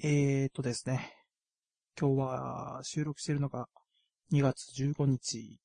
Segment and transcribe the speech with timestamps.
[0.00, 1.12] えーとですね。
[2.00, 3.66] 今日は収録しているのが
[4.32, 5.58] 2月15日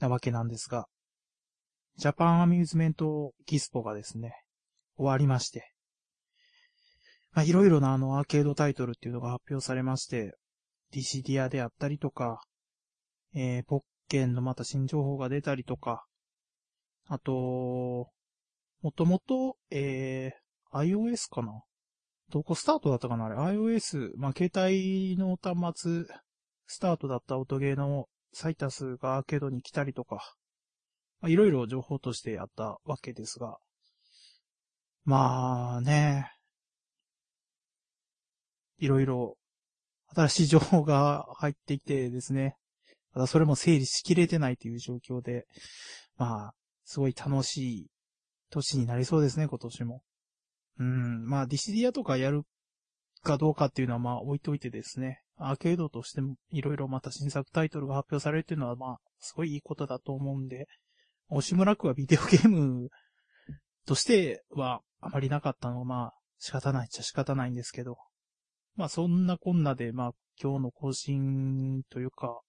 [0.00, 0.86] なわけなんですが、
[1.96, 4.34] ジャパンアミューズメントエキスポがですね、
[4.98, 5.72] 終わりまして、
[7.32, 10.36] まあ、いろいろなあのアーケードタイトルっていうのが発表されまして、
[10.92, 12.42] ディシディアであったりとか、
[13.34, 13.80] えー、ポッ
[14.10, 16.04] ケンのまた新情報が出たりとか、
[17.06, 18.10] あと、
[18.82, 21.62] もともと、えー、iOS かな
[22.30, 26.04] どこスタートだったかなあれ ?iOS、まあ、携帯の端末、
[26.66, 30.34] スタートだった音ゲーのサイタスがアーケードに来たりとか、
[31.24, 33.58] いろいろ情報としてやったわけですが、
[35.04, 36.30] まあね、
[38.78, 39.36] いろいろ
[40.14, 42.56] 新しい情報が入ってきてですね、
[43.14, 45.46] ただそれも整理しきれてないという状況で、
[46.18, 46.54] まあ、
[46.84, 47.86] すごい楽しい
[48.50, 50.02] 年になりそうですね、今年も。
[50.78, 52.42] うん、まあ、ディシディアとかやる
[53.22, 60.66] かどうかっていうのはまあ置いといてですね、アーケードとしてもいろいろまた新作タイトルが発表されるっていうのはまあ、すごいいいことだと思うんで、
[61.30, 62.88] 押村区はビデオゲーム
[63.86, 67.96] としてはあまりなかったのはまあ仕方ないっちゃ仕方ないんですけど、
[68.76, 72.40] まあそんなこんなでまあ今日の更新というか、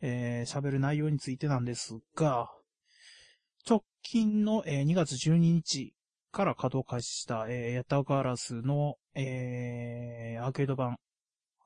[0.00, 2.50] えー、喋る内容についてなんですが、
[3.68, 5.94] 直近の、えー、2月12日
[6.32, 10.96] から稼働開始した、えー、ヤタガラスの、えー、アーケード版、ア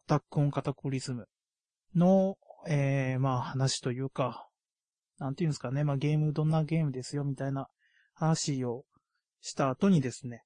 [0.07, 1.27] タックオンカタクリズム
[1.95, 2.37] の、
[2.69, 4.49] えー、まあ話というか、
[5.19, 7.69] なんていうんですかね、まあゲームどんなゲームですよみたいな
[8.15, 8.85] 話を
[9.41, 10.43] した後にですね、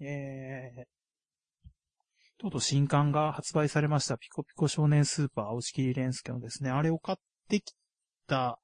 [0.00, 4.16] えー、とうとう新刊が発売されました。
[4.16, 7.74] ピコピコ少年スーパー、押切蓮介のですね、あれを買ってき
[8.26, 8.58] た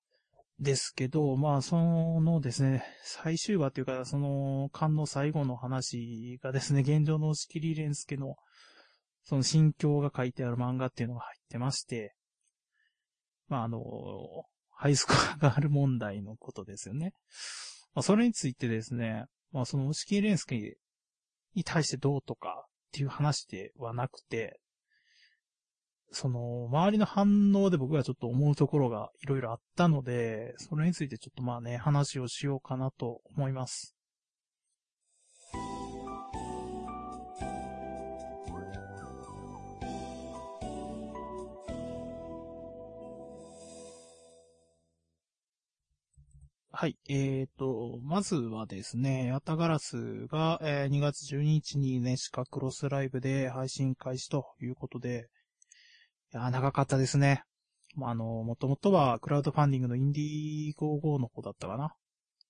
[0.60, 1.76] ですけど、まあ、そ
[2.20, 8.36] のですね、最終話というか、その、巻の最後の話がですね、現状の押切蓮介の、
[9.24, 12.14] その心境が書いてある漫画っていうのが入ってまして、
[13.48, 13.80] まあ、あの、
[14.70, 17.14] ハイスコアがある問題のことですよね。
[17.94, 20.76] まあ、それについてですね、まあ、その押切蓮介
[21.54, 24.60] に対してどうとかっていう話ではなくて、
[26.14, 33.96] その、周りの反応で僕がちょっと思うところがいろいろあったので、それについてちょっとまあね、話をしようかなと思います。
[46.76, 46.96] はい。
[47.08, 55.28] えーと、まずはですね、ヤタガラスが、えー、2月12日にネシカクロスライブで配信開始ということで、
[56.34, 57.44] いや、長かったですね。
[57.94, 61.94] まあの、もともとはクラウドファンディングのインディーゴーゴーの方だったかな。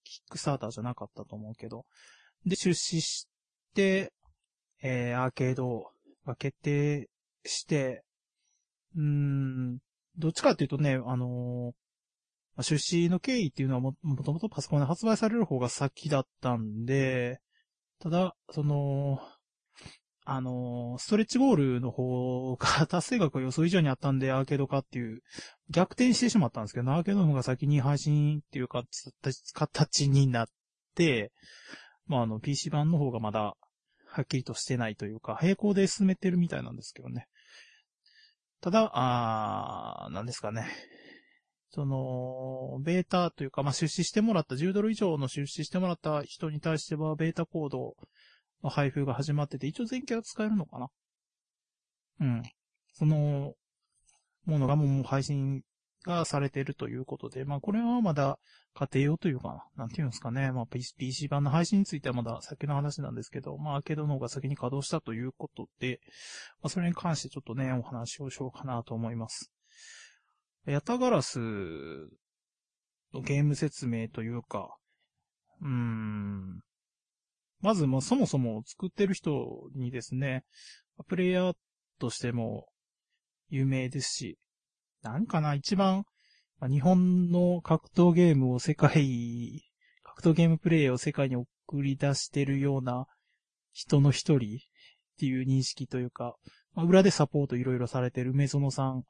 [0.05, 1.84] キックスターターじゃなかったと思うけど。
[2.47, 3.28] で、出資し
[3.75, 4.15] て、
[4.83, 5.91] えー、アーケード
[6.25, 7.11] が決定
[7.45, 8.05] して、
[8.97, 9.78] うーん、
[10.16, 17.39] どっちかっていうとね、あのー、出資の経緯っていうのはも、もともとパソコンで発売される方が先だったんで、
[17.99, 19.21] ただ、その、
[20.26, 25.22] あの、ストレッチボールの方が達成額が予想以上にあったんで、アーケード化っていう、
[25.70, 28.84] 逆転してしまったんですけど、アーケードの方が先に配信っていうか、
[29.52, 30.48] 形になっ
[30.94, 31.30] て、
[32.06, 33.54] まあ、あの、PC 版の方がまだ、
[34.06, 37.26] はっきりとしてないというか、並行で進めてるみたいなんですけどね。
[38.62, 40.66] ただ、あー、なんですかね。
[41.70, 47.96] その、ベータというか、まあ、出資してもらった、10ドル以上の出資してもらった人に対しては、ベータコード
[48.70, 50.88] 配布が始まってて、一応全キャラ使えるのかな？
[52.20, 52.42] うん。
[52.92, 53.54] その、
[54.44, 55.62] ものがもう配信
[56.04, 58.38] がされてるということで、まあこれはまだ
[58.74, 60.53] 家庭用というかな、なんていうんですかね。
[60.53, 66.00] まあ PC 版の配信についてはまだ先の話なんですけど、まあアーケードの方が先に稼働したということで、
[66.62, 69.50] まあそれに関してちょっとね、お話をしようかなと思います。
[70.66, 71.38] ヤタガラス
[73.12, 74.76] のゲーム説明というか、
[75.62, 76.60] うーん、
[77.64, 80.44] まずもうそもそも作ってる人にですね、
[81.09, 81.54] プレイヤー
[81.98, 82.66] としても
[83.48, 84.39] 有名ですし、
[85.00, 86.04] なんかな、一番、
[86.68, 89.62] 日本の格闘ゲームを世界、
[90.03, 91.47] 格闘ゲームプレイを世界に送
[91.83, 93.06] り出してるような
[93.72, 94.60] 人の一人っ
[95.18, 96.36] ていう認識というか、
[96.74, 99.04] まあ、裏でサポートいろいろされてる梅園さん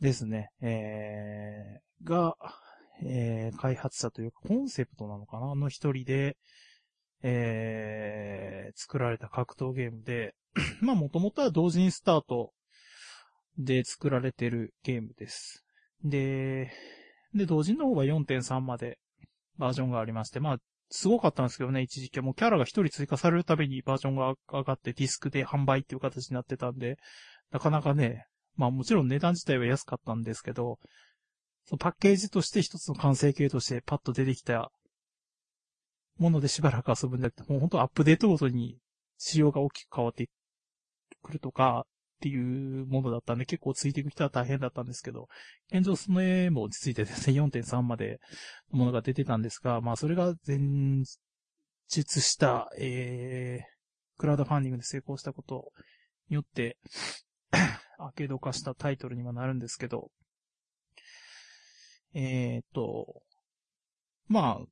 [0.00, 2.34] ですね、えー、が、
[3.04, 6.36] えー、開発者というかコンセプトなのかなの一人で、
[7.22, 10.34] えー、作られた格闘ゲームで、
[10.80, 12.52] まあもともとは同人スタート
[13.58, 15.64] で作られてるゲームです。
[16.04, 16.70] で、
[17.34, 18.98] で、同人の方は4.3まで
[19.58, 20.56] バージョンがありまして、まあ
[20.90, 26.96] すごかったんですけどね、一時期はもうキャラが一人追加されるたびにバージョンが上がってディスクで販売っていう形になってたんで、
[27.50, 28.26] なかなかね、
[28.56, 30.78] まあもちろん値段自体は安かったんですけど、
[31.66, 34.70] そのパッケージとして一つの完成形としてパッと出てきた
[36.18, 38.78] ものでしばらく遊ぶんじゃなくて、もう本当アップデートごとに
[39.16, 40.28] 仕様が大きく変わって
[41.22, 41.86] くるとか、
[42.18, 45.28] っていうものだったんで、結構ついていく人は大変だったんですけど、
[45.72, 48.18] 現状その絵も落ち着いてですね、4.3まで
[48.72, 50.58] のものが出てたんですが、まあそれが前
[51.88, 55.70] 述した、えー、クラウドファンディングで成功したこと
[56.28, 56.76] によって、
[57.98, 60.10] アーケード化したタイトルにはなるんですけど、
[62.14, 63.22] えー、っと、
[64.26, 64.66] まあ、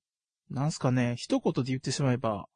[0.50, 2.46] なんすかね、一言で言ってしまえば、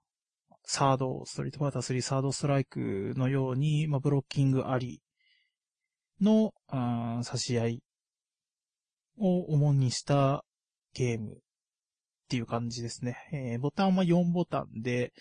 [0.62, 5.02] サード、ストリートファイター3サードストライクのように、まあ、ブロッキングあり
[6.20, 7.82] の、あ差し合い
[9.18, 10.44] を主にした
[10.94, 11.36] ゲームっ
[12.28, 13.16] ていう感じですね。
[13.32, 15.12] えー、ボタンは4ボタンで、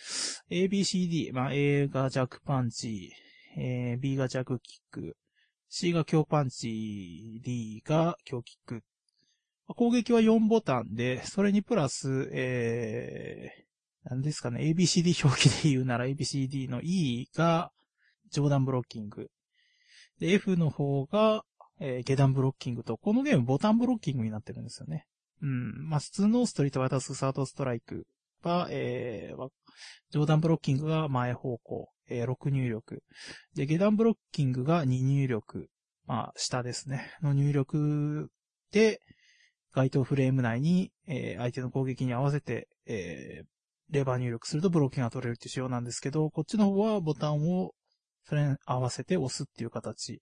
[0.51, 3.12] ABCD、まあ、A が弱パンチ、
[3.57, 5.18] えー、B が弱キック、
[5.69, 8.83] C が強パンチ、D が強キック。
[9.75, 17.71] 攻撃は4ボタンで、それにプラス、えー、何ですかね、ABCD 表記で言うなら ABCD の E が
[18.31, 19.30] 上段ブロッキング。
[20.19, 21.44] で、F の方が、
[21.80, 25.06] えー、下段ブロッキングと、このゲームボタンブロッキングになってるんですよね。
[25.42, 25.88] うん。
[25.88, 28.06] まあ、普通のストリートワイタスサードストライク
[28.44, 29.50] は、えー、
[30.12, 33.04] 上段ブロッキングが前方向、えー、6入力。
[33.56, 35.69] で、下段ブロッキングが2入力。
[36.06, 37.13] まあ、下ですね。
[37.21, 38.30] の入力
[38.71, 39.00] で、
[39.74, 43.45] 該当フレーム内に、えー、相手の攻撃に合わせて、えー、
[43.92, 47.74] レバー入力するとブロッキングが取れるっていう仕様なんですけど、こっちの方はボタンを
[48.27, 50.21] それに合わせて押すっていう形。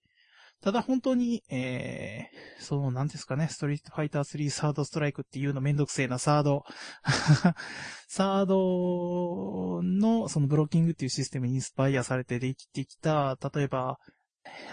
[0.62, 6.64] ただ本当に、えー、その、なんですかね、ストリートファイター3サードストライクっていうのめんどくせえな、サード。
[8.10, 14.00] サードのそのブロッキングっていうシステムにインスパイアされてできてきた、例えば、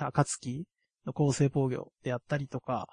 [0.00, 0.64] 暁
[1.04, 2.86] の構成防御であったりとか、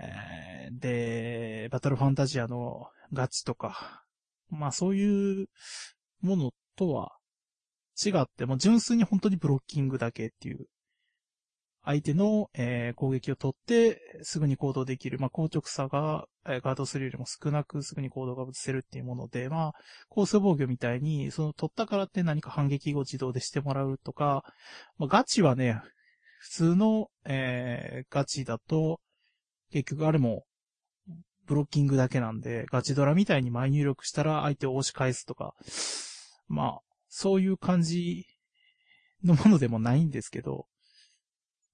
[0.00, 4.04] えー、で、バトルファンタジアのガチとか、
[4.50, 5.48] まあそういう
[6.20, 7.16] ものとは
[8.04, 10.66] 違って、もう純粋に本当にブロッキングだけっていう。
[11.86, 15.18] 相手の、えー、攻撃を取って、すぐに行動できる。
[15.18, 19.72] まあ、硬直さが、えー、ガードするよりも少なく、すぐに行動が移せるっていうもので、まあ、
[20.08, 24.44] コース防御みたいに、その取ったからって何か反撃を自動でしてもらうとか、
[24.96, 25.78] まあ、ガチはね、
[26.38, 29.00] 普通の、えー、ガチだと、
[29.70, 30.44] 結局あれも、
[31.46, 35.54] ブロッキングだけなんで、ガチドラみたいに前入力したら相手を押し返すとか、
[36.48, 38.26] まあ、そういう感じ
[39.22, 40.66] のものでもないんですけど、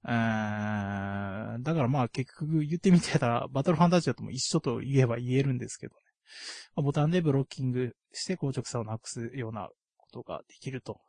[0.03, 6.01] だからまあ結局言ってみてたら、バトルファンタジアとも一緒と言えば言えるんですけどね。
[6.75, 11.01] まあ、ボタンでブロッキングして硬直さをなくすようなことができると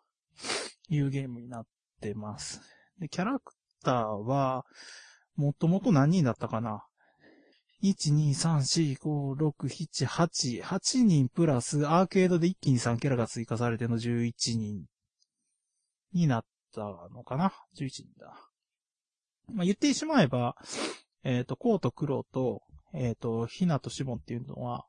[0.89, 1.65] いうゲームになっ
[2.01, 2.61] てます。
[2.99, 4.65] で、キャラクターは、
[5.41, 6.85] もともと何人だったかな
[7.81, 14.85] ？1,2,3,4,5,6,7,8、8人プラスアーケードで一気に3キャラが追加されての11人
[16.13, 16.45] になっ
[16.75, 18.35] たのかな ?11 人だ。
[19.51, 20.55] まあ、言ってしまえば、
[21.23, 22.61] えっ、ー、と、コウと黒と、
[22.93, 24.85] えっ、ー、と、ヒナとシモンっていうのは、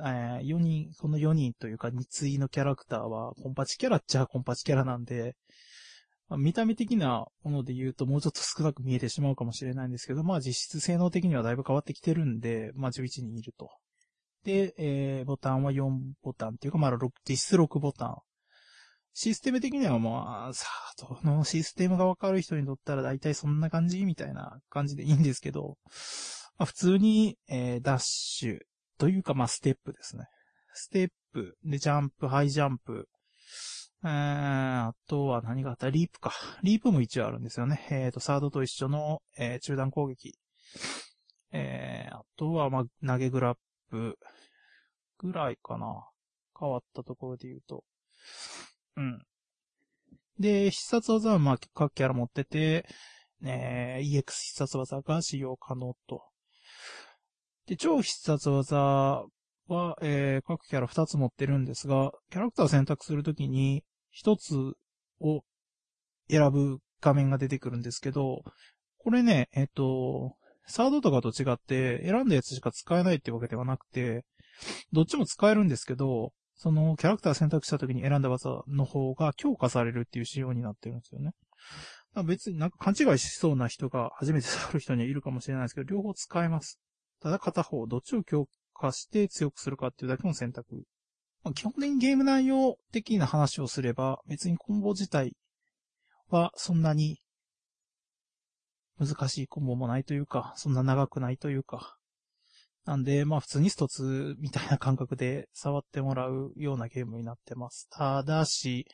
[0.00, 5.36] えー、4人、この4人というか、二対のキャラクターは、コンパチキャラっちゃコンパチキャラなんで、
[6.28, 13.70] まあ、見た目的なもので言うともうちょっと少なく見えてしまうかもしれないんですけど、まあ実質性能的にはだいぶ変わってきてるんで、まあ11人いると。
[14.44, 15.90] で、えー、ボタンは4
[16.22, 18.16] ボタンっていうか、まあ6、実質6ボタン。
[19.16, 25.76] システム的にはまあ、さあ、どのシステムがわかる人にとったら大体そんな感じみたいな感じでいいんですけど、
[26.58, 28.58] まあ普通に、えー、ダッシュ
[28.98, 30.24] というかまあステップですね。
[30.72, 33.08] ステップ、で、ジャンプ、ハイジャンプ、
[34.04, 35.88] えー、あとは何があった？
[35.88, 36.32] リープか。
[36.62, 37.86] リープも一応あるんですよね。
[37.90, 40.38] えっ、ー、と、サードと一緒の、えー、中段攻撃。
[41.52, 43.58] えー、あとは、まあ、投げグラッ
[43.90, 44.18] プ
[45.18, 46.06] ぐらいかな。
[46.58, 47.82] 変わったところで言うと。
[48.96, 49.22] うん。
[50.38, 52.86] で、必殺技は、まあ、各キャラ持ってて、
[53.42, 56.22] えー、EX 必殺技が使用可能と。
[57.66, 63.82] で、超必殺技は、えー、各キャラ2つ持ってるんですが、キャラクターを選択するときに、
[64.14, 64.54] 一つ
[65.20, 65.42] を
[66.30, 68.42] 選ぶ画面が出てくるんですけど、
[68.98, 74.24] これね、えっと、サードとかと違って選んだやつしか使えないってわけではなくて、
[74.92, 81.32] どっちも使えるんですけど、そのキャラクター選択した時に選んだ技の方が強化されるっていう仕様になってるんですよね。
[82.24, 86.78] 別になんか勘違いしそうな人が初めて触る人にはいるかもしれないですけど、両方使えます。
[87.20, 90.84] ただ片方、どっちを強化して強くするかっていうだけの選択。
[91.44, 95.36] まあ、基本的にゲーム内容的な話をすれば、別にコンボ自体
[96.30, 97.20] はそんなに
[98.98, 101.96] 難しいコンボもないというか、そんな長くないというか。
[102.86, 107.88] なんで、まあ普通にストツみたいな感覚で触ってもらうようなゲームになってます。
[107.90, 108.86] ただし、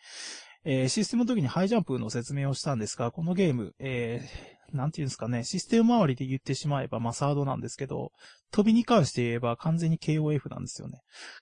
[0.65, 8.13] えー、システムの時にハイジャンプの説明をしたんですが、このゲーム、えー、なんていうんですかね、システム周りで言ってしまえば、まあサードなんですけど、
[8.51, 11.01] 飛びに関して言えば完全に KOF なんですよね。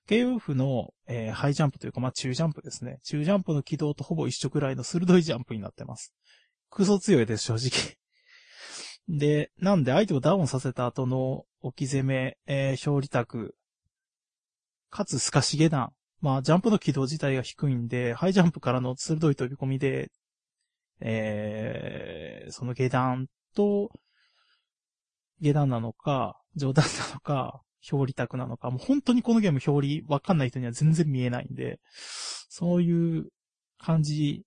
[0.09, 2.99] KOF の、えー、ハイジャンプというか、まあ中ジャンプですね。
[3.05, 6.15] 中ジャンプの軌道とほぼ一緒くらいの鋭いジャンプになってます。
[6.71, 7.97] クソ強いです、正直。
[9.09, 13.55] で、なんで相手をダウンさせた後の置き攻め、えー、表利卓、
[14.91, 15.93] かつ透かし下段。
[16.21, 20.11] まあ、ジャンプの軌道自体が低いんで、ハイジャンプからの鋭い飛び込みで、
[21.00, 23.90] えー、その下段と、
[25.40, 31.81] 下段なのか、上段なのか、表利卓なのか、もう本当にこのゲーム表利わかんない人には全然見えないんで、
[32.49, 33.28] そういう
[33.78, 34.45] 感じ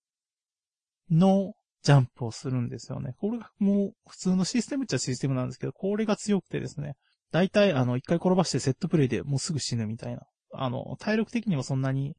[1.10, 3.16] のジャンプをするんですよね。
[3.20, 6.96] これがもう普通のシステムっちゃシステムなんですけど、これが強くてですね、
[7.32, 10.22] 大体あの、一回転ばしてセットプレイでもうすぐ死ぬみたいな。
[10.54, 12.16] あの、体力的にもそんなに、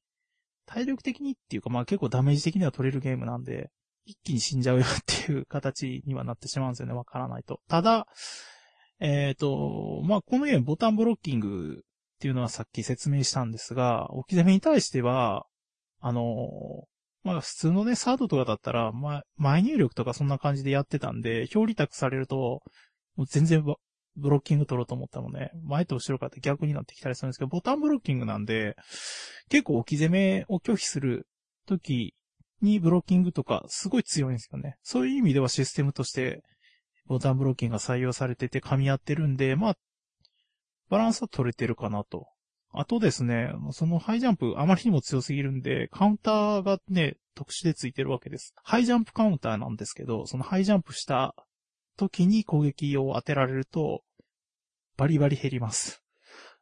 [0.64, 3.70] 体力的にっていうかまあ結構ダメージ的には取れるゲームなんで、
[4.04, 7.60] 一気に死んじゃうよっていう形にはなってしまうんですよね、わからないと。
[7.68, 8.06] ただ、
[9.00, 15.46] えっ、ー、と、まあこのゲームボタンブロッキングっていうのはさっき説明したんですが、置き攻めに対しては、
[16.00, 16.48] あの、
[17.24, 22.62] まあ普通のね、サードとかだったら、ま、前入力とかそんな感じでやってたんで、表利託されると、
[23.16, 23.64] もう全然
[24.16, 28.76] ブロッキング取ろうと思ったのね、前と後ろからって逆になってきたりするんですけど、ボタンブロッキングなんで、
[29.48, 31.26] 結構置き攻めを拒否する
[31.66, 32.14] とき
[32.62, 34.76] にブロッキングとかすごい強いんですよね。
[34.82, 36.42] そういう意味ではシステムとして
[37.06, 39.76] ボタンブロッキングが採用されてて噛み合ってるんで、まあ、
[40.88, 42.26] バランスは取れてるかなと
[42.74, 48.54] あとですね、そのハイジャンプあまりにも強すぎるんで、カウンターがね、特殊でついてるわけです。
[48.62, 51.34] ハイジャンプカウンターなんですけど、そのハイジャンプした
[51.98, 54.02] 時に攻撃を当てられると、
[54.96, 56.02] バリバリ減ります。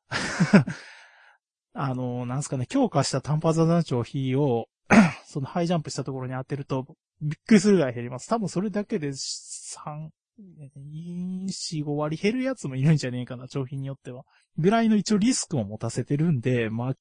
[1.75, 4.69] あの、なんすかね、強化した短波座長比を
[5.27, 6.87] そのハイジャンプしたところに当てると、
[7.23, 8.29] びっくりするぐらい減ります。
[8.29, 14.25] 多分それだけで3、4、5割減るやつもいるんじゃねえかな、商品によっては。
[14.59, 16.95] ぐらいの一応リスクを持たせてるんで、まあ、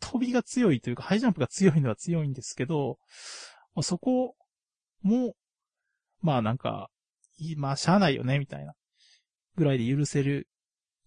[0.00, 2.98] 飛びが強いというか、ハイジャンプが強いのは強いんですけど、
[3.74, 4.34] まあ、そこ
[5.02, 5.34] も、
[6.20, 6.88] まあなんか、
[7.56, 8.74] まあしゃあないよね、みたいな。
[9.56, 10.48] ぐらいで許せる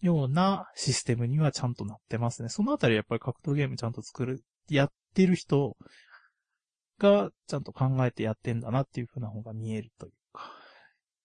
[0.00, 2.48] ようなシステムにはちゃんとなってますね。
[2.48, 5.76] そのあたりやっぱり格闘ゲームちゃんと作る、やっってる人
[7.00, 10.52] がちゃんと考えてやってんだなっていう風な方が見えるというか。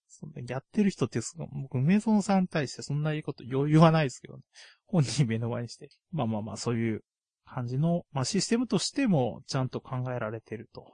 [0.07, 1.19] そんなやってる人って、
[1.61, 4.43] 僕、梅園さんに対してそんないいこと余裕はないですけどね。
[4.87, 5.89] 本人目の前にして。
[6.11, 7.03] まあまあまあ、そういう
[7.45, 10.93] 感じの、まあシステムとしてもちゃんと考えられてると。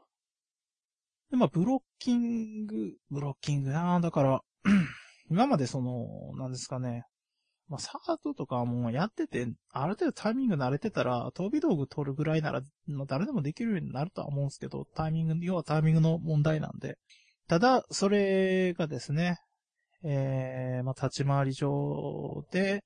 [1.31, 4.41] で、まあ、ブロッキング、ブロッキングなだから
[5.29, 7.03] 今までその、なんですかね。
[7.69, 12.61] まあ、サードとかもうやってて、ある程度タイミング慣れてたら、飛び道具取るぐらいなら、
[13.05, 16.97] 誰でもできるようになるとは思うんですけど、タイミング、要はタイミングの問題なんで。
[17.47, 19.37] ただ、それがですね、
[20.03, 22.83] えー、まあ、立ち回り上で、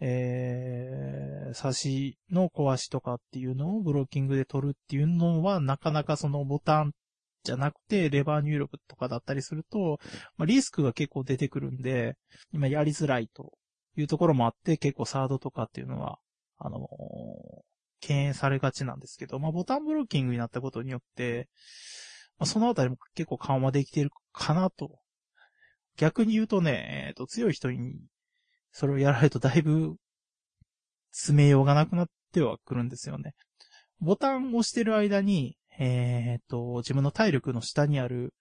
[0.00, 6.92] えー、差しの壊しとかっていうのをブロッキングで取るっていうのは、なかなかそのボタン
[7.44, 10.00] じゃなくて、レバー入力とかだったりすると、
[10.36, 12.16] まあ、リスクが結構出てくるんで、
[12.52, 13.52] 今やりづらいと
[13.96, 16.18] いうところもあって、結構サードとかっていうのは、
[16.58, 16.86] あのー、
[18.00, 21.48] 敬遠されがちなんですけど、まあ、ボタンブロッキングになったことによって、
[22.38, 24.98] まあ、そのあたりも結構緩和できてるかなと。
[25.96, 28.00] 逆に言うとね、えっ、ー、と、強い人に
[28.72, 29.96] それをやられるとだいぶ
[31.12, 33.34] 詰めようがなくなってはくるんですよね。
[34.00, 38.34] ボタンを押してる間に、えっ、ー、と、自分の体力の下にある、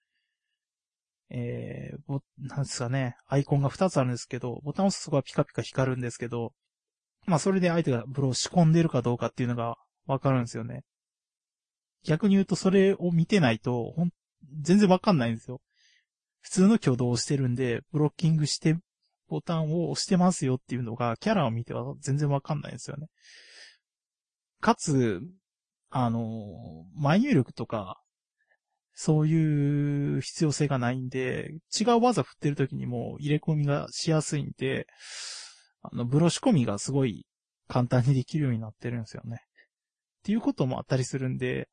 [1.34, 6.52] えー、なんですかね、アイコンが2つあるんですけど、ボタンを押すとこはピカピカ光るんですけど、
[7.26, 10.84] まあそれで相手がブロー仕込んでるかどうかっていうのがわかるんですよね。
[12.04, 14.10] 逆に言うとそれを見てないと、ほん、
[14.62, 15.62] 全然わかんないんですよ。
[16.42, 18.76] 普通の挙動をしてるんで、ブロッキングして
[19.30, 23.08] ボタンを押してますよっていうのが、キャラを見ては全然わかんないんですよね。
[24.60, 25.22] かつ、
[25.90, 28.02] あの、前入力とか、
[28.94, 34.88] そういう必要性がないんで、違う技振ってる時にも入れ込みがしやすいんで、
[35.82, 37.26] あの、ブロ仕込みがすごい
[37.68, 39.38] 簡単にできるようになってるんですよね。
[39.38, 41.70] っていうこともあったりするんで、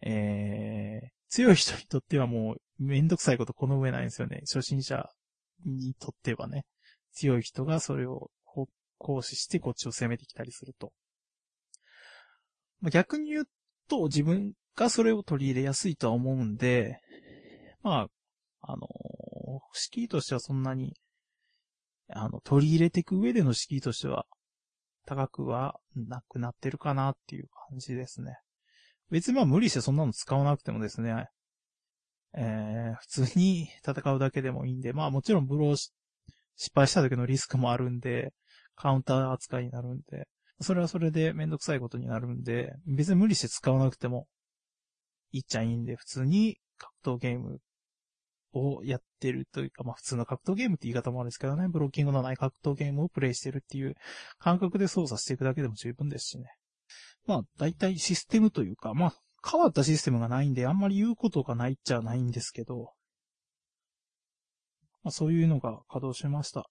[0.00, 4.40] えー、強い人にとってはもうめんどくさいことこの上ないんですよね。
[4.40, 5.08] 初心者
[5.64, 6.64] にとってはね。
[7.12, 8.30] 強い人がそれを、
[8.98, 10.92] 行使してこっちを攻めてきたりすると。
[12.80, 13.48] まあ、逆に言う
[13.88, 17.00] と、自分がそれを取り入れやすいとは思うんで、
[17.82, 18.08] ま
[18.62, 18.88] あ、あの、
[19.72, 20.94] 敷居としてはそんなに、
[22.08, 24.26] あの、取り入れていく上での敷居としては、
[25.06, 28.38] 高くはなくなってるかなっていう感じですね。
[29.10, 31.28] 別にまあ無理してそんなの使わなくてもですね、
[32.36, 35.92] えー、普通に戦うだけでもいいんで、まあもちろんブロー失
[36.74, 38.32] 敗した時のリスクもあるんで、
[38.76, 40.26] カウンター扱いになるんで、
[40.60, 44.26] それはそれでめんどくさいことになるんで、別に無理して使わなくても
[45.34, 47.58] いっちゃいいんで、普通に格闘ゲーム
[48.52, 53.94] をやってるというか、まあ普通の格闘ゲームって言い方もあるんですけどね、ブロッキングのない格闘ゲームをプレイしてるっていう
[54.38, 56.44] 感覚で操作していくだけでも十分ですしね。
[57.26, 59.14] まあ大体システムというか、まあ
[59.50, 62.92] 変わったシステムがないんで、あんまり言うことがないっちゃないんですけど、
[65.02, 66.68] まあそういうのが稼働しました。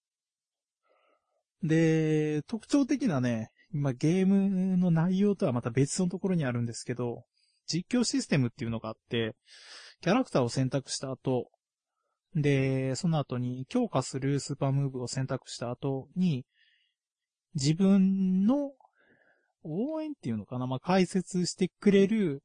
[1.64, 7.24] で、特徴的なね、今ゲームの内容とはまた別のところにあるんですけど、
[7.68, 9.36] 実況システムっていうのがあって、
[10.02, 11.50] キャラクターを選択した後、
[12.36, 16.46] で、その後に強化するスーパームーブを選択した後に、
[17.56, 18.72] 自分の
[19.64, 22.44] 応援っていうのかなまあ、解説してくれる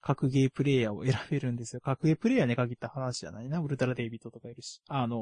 [0.00, 1.80] 格ゲープレイヤーを選べるんですよ。
[1.80, 3.60] 格ゲープレイヤーに限った話じゃないな。
[3.60, 4.80] ウルトラデイビットとかいるし。
[4.88, 5.16] あの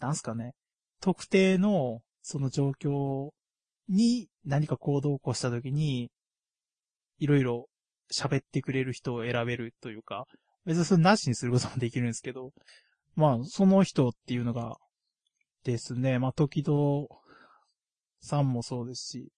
[0.00, 0.54] ー、なんすかね。
[1.00, 3.30] 特定の、その状況
[3.88, 6.10] に何か行動を起こした時に、
[7.18, 7.68] いろいろ
[8.12, 10.26] 喋ってくれる人を選べるというか、
[10.64, 12.52] 別にそれなしにすることもできるんですけど、
[13.14, 14.76] まあ、その人っていうのが
[15.64, 17.06] ですね、まあ、時々
[18.20, 19.32] さんもそうですし、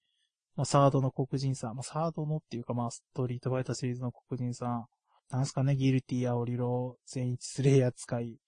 [0.56, 4.86] まあ、サードの黒人さん、まあ、サードのっていうか、まあ、ストリートファイターシリーズの黒人さん、
[5.30, 8.38] なんすかね、ギルティやオリロ、全一スレイヤー使い、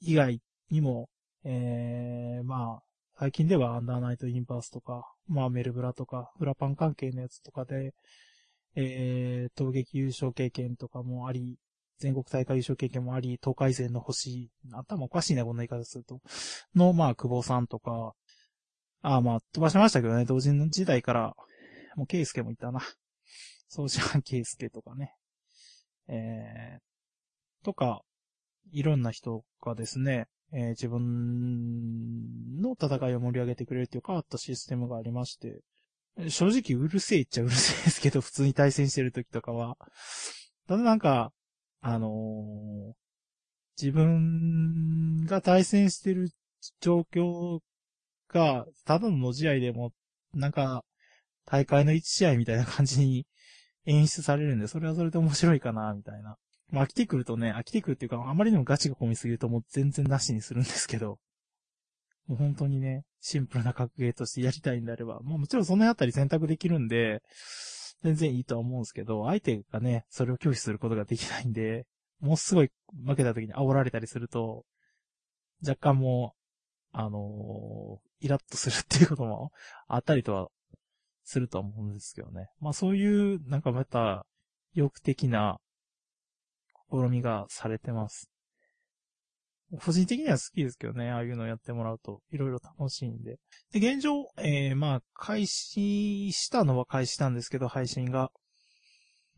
[0.00, 1.08] 以外にも、
[1.44, 2.82] えー、まあ、
[3.18, 7.94] 最近ではアンダーナイトインバースとか、まあメルブラとか、フラパン関係のやつとかで、
[8.74, 11.56] えー、闘撃優勝経験とかもあり、
[11.98, 16.20] 全国大会優勝経験もあり、東海勢の星、頭おかしいね、こんな言い方すると。
[16.74, 18.12] の、まあ、久保さんとか、
[19.00, 21.34] ああ、まあ、飛ばしましたけどね、同人時代から、
[21.94, 22.82] もう、ケイスケもいたな。
[23.68, 25.14] そうじゃん、ケイスケとかね。
[26.08, 28.02] えー、とか、
[28.72, 35.60] いろんな人がですね、えー、自分の戦いを盛り上げてくれるっていう変わったシステムがありまして、
[36.28, 39.76] 正直うるせえっちゃうるせえですけど、 普通に対戦してる時とかは。
[40.66, 41.32] ただなんか、
[41.80, 42.94] あのー、
[43.80, 46.30] 自分が対戦してる
[46.80, 47.60] 状況
[48.28, 49.92] が、ただのの試合でも、
[50.32, 50.84] なんか、
[51.44, 53.26] 大会の1試合みたいな感じに
[53.84, 56.36] 演出されるんで、それはそれで面白いかな、みたいな。
[56.70, 61.18] まあ、飽きてくるとね、飽きてくるっていうか、あまりにもガチが込みすぎるともう全然なしにするんですけど、
[62.26, 67.22] もう本当にね、シンプルな格ゲーとしてやりたいんであれば、まあもちろんその辺あたり選択できるんで、
[68.02, 71.86] 全然いいとは思うんですけど、相手がね、それを拒否することができないんで、
[72.20, 72.70] もうすごい
[73.06, 74.64] 負けた時に煽られたりすると、
[75.66, 79.52] 若干もう、あのー、イラッとするっていうことも
[79.86, 80.48] あったりとは
[81.24, 82.48] するとは思うんですけどね。
[82.60, 84.26] まあそういう、なんかまた、
[84.74, 85.58] 欲的な
[86.90, 88.30] 試みがされてます。
[89.84, 93.38] 個人的には好きですけどね、ああいうのやってもらうと、いろいろ楽しいんで。
[93.72, 98.30] で、現状、えー、まあ、開始したのは開始したんですけど、配信が。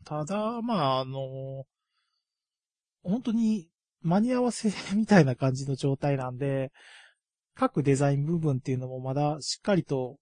[0.05, 1.65] ただ、まあ、あの
[3.03, 3.67] 本当に
[4.01, 6.71] 間に合わせみたいな感じの状態なんで、
[7.55, 10.17] 各デザイン部分っていうのもまだしっかりと、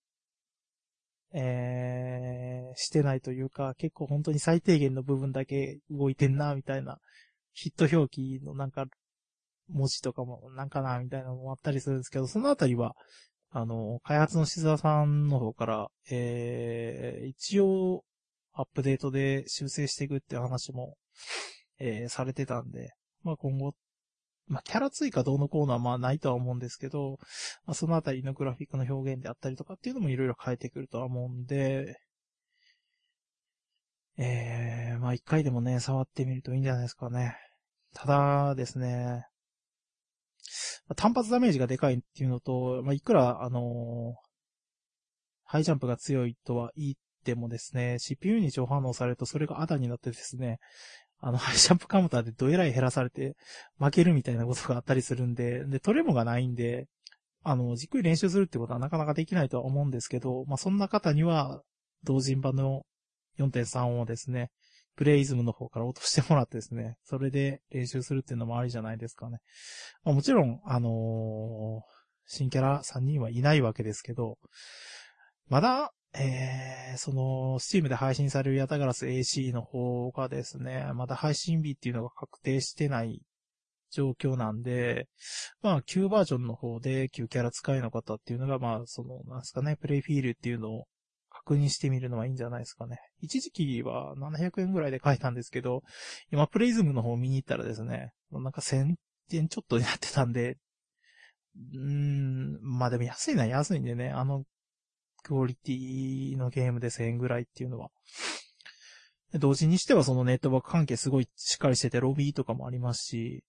[1.34, 7.00] えー、してないというか、結構本当に最低限の部分だけ動いてんな、みたいな、
[7.58, 8.86] ヒット表記のなんか
[9.70, 12.96] 文字とかもなんかな、みたいなのもあったりするんですけど、そのあたりは、
[13.50, 18.04] あの、開発の静沢さんの方から、えー、一応、
[18.54, 20.96] アップデートで修正していくっていう話も、
[21.80, 22.92] えー、されてたんで、
[23.24, 23.74] まあ今後、
[24.48, 27.18] まあキャラ追加どうのこうのはまあないとは思うんですけど、
[27.66, 31.96] まあそのあたりのグラフィックの表現であったりとかっていうのもいろいろ変えてくるとは思うんで、
[34.18, 37.47] えー、まあ一回でもね、触ってみるといいんじゃないですかね。
[38.00, 39.26] ただですね、
[40.96, 44.14] 単発ダメージがでかいっていうのと、まあ、いくら、あのー、
[45.46, 46.94] ハイジャンプが強いとは言っ
[47.26, 50.60] てもですね、CPU に上反応されるとそれがアダになってですね、
[51.20, 53.36] あの、ハイジャンプカウンターでどえらい減らされて
[53.80, 56.86] 負けるみたいなことがあったりするんで、で、トレモがないんで、
[57.44, 61.64] あの、じっくり練習するってことはなかなかできないとは思うんですけど、まあ、そんな方には、
[62.04, 62.84] 同人版の
[63.40, 64.52] 4.3をですね、
[64.98, 69.40] プレイズムの方から落としてもらってですね、 それで練習するっていうのもありじゃないですかね。
[70.04, 71.82] まあ、もちろん、あのー、
[72.26, 74.40] 新キャラ3人はいないわけですけど、
[75.48, 83.22] まだ、えー、その、スチームで配信されるヤタガラス AC の方がですね、まだ配信日っていうのが確定してない
[83.92, 85.08] 状況なんで、
[85.62, 90.88] まあ、旧バージョンの方で旧キャラ使いの方っていうのが、まあ、その、なんですかね、プレイフィールっていうのを
[91.48, 93.00] 確認してみるのはいいんじゃないですかね。
[93.22, 95.82] 一時期は700円ぐらいで書いたんですけど、
[96.30, 98.96] 今プレイズムの方見に行ったらですね、なんか1000
[99.32, 100.58] 円ちょっとになってたんで、
[101.74, 104.44] うーん、まあでも安いのは安いんでね、あの、
[105.24, 107.90] クオリティのゲームで1000円ぐらいっていうのは。
[109.34, 113.44] 同時にしてはそのネットワーク関係すごいしっかりしてて、ロビーとかもありますし、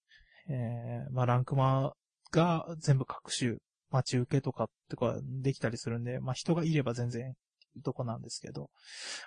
[0.48, 1.94] えー、まあランクマ
[2.30, 3.56] が全部各種、
[3.90, 7.34] 待ち受けとかとかできたりするんで、まあ人がいれば全然
[7.82, 8.70] とこなんですけど、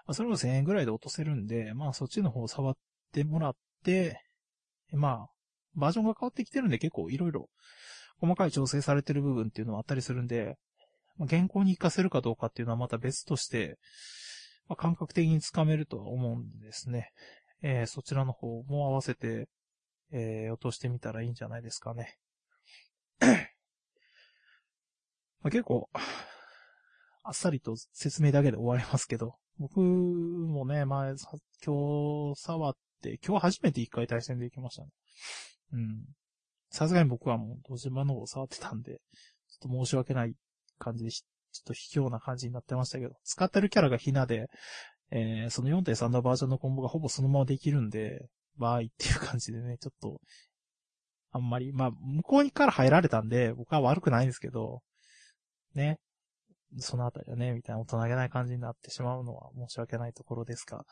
[0.06, 2.78] まあそれも1000円ぐらいで落とせるんで、まあそっちの方を触っ
[3.14, 4.22] てもらって、
[4.94, 5.30] まあ、
[5.76, 7.50] バージョンが変わってきてるんで結構いろいろ
[8.20, 10.58] 細かい調整されてる部分っていうのはあったりするんで、
[11.18, 13.78] まあ、原稿に活かせるかどうかっていうのはまた別として、
[14.68, 17.12] まあ、感覚的につかめるとは思うんでですね。
[17.64, 19.48] えー、そちらの方も合わせて、
[20.12, 22.18] えー、落としてみたらいいんじゃないですかね。
[25.42, 25.90] まあ、結構、
[27.23, 31.13] あっさりと説明だけで終わりますけど、僕もね、前、
[31.63, 34.89] 今日触って、今日初めて一回対戦できましたね。
[35.73, 36.05] うん。
[36.71, 39.01] さすがに僕はもう、同時の方を触ってたんで、
[39.49, 40.34] ちょっと申し訳ない
[40.79, 41.23] 感じで、ちょ
[41.60, 44.47] っと卑怯な感じになってましたけど、使ってるキャラがひなで、
[45.12, 48.25] えー、その4.3のバージョンのコンボがほぼそのままできるんで、
[48.57, 50.21] バーイっていう感じでね、ちょっと、
[51.31, 54.81] あんまり、まあ、向こうにから入られたんで、僕は悪くないんですけど、
[55.75, 55.99] ね、
[56.77, 60.86] そのあたりはね、みたいな大人げない感じになってしまうのは申し訳ないところですが。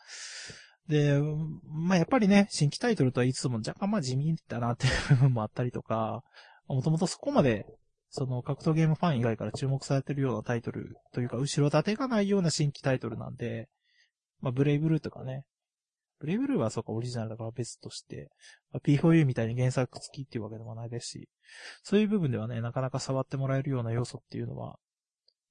[0.87, 1.19] で、
[1.67, 6.23] まあ、やっぱりね、新規タイトルとはいつつも若干まあ地味だなっていう部分もあったりとか、
[6.67, 7.65] もともとそこまで、
[8.09, 13.69] その格闘ゲームファン以外から注目されてるようなタイトルというか、後ろ盾がないような新規タイトルなんで、
[14.41, 15.45] まあ、ブレイブルーとかね、
[16.19, 18.29] ブレイブルーはそうかオリジナルだから別として、
[18.73, 21.29] まあ、P4U みたいに原作付きっていうわけでもないですし、
[21.83, 24.77] そういう部分ではね、なかなか触ってもらえるような要素っていうのは、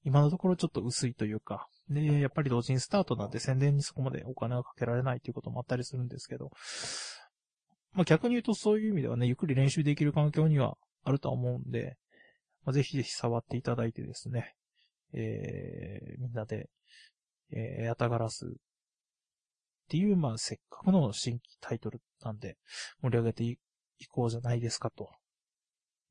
[0.08, 6.50] 今のところちょっと薄いというか、で、やっぱり同時にスタートなんで宣伝にそこまでお金がかけられないっていうこともあったりするんですけど、
[7.92, 11.98] まあ逆に言うとそういう意味ではね、ゆっくり練習できる環境にはあるとは思うんで、
[12.64, 14.54] まあ、ぜひぜひ触っていただいてですね、
[15.12, 16.70] えー、みんなで、
[17.52, 18.48] えー、ヤタガラスっ
[19.90, 22.56] ていう、まあせっかくの新規タイトルなんで
[23.02, 23.58] 盛り上げてい
[24.10, 25.10] こうじゃないですかと